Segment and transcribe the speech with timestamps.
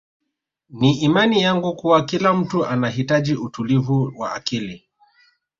[0.69, 4.87] Ni imani yangu kuwa kila mtu anahitaji utulivu wa akili